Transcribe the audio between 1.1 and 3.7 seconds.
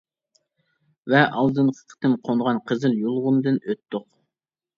ۋە ئالدىنقى قېتىم قونغان قىزىل يۇلغۇن دىن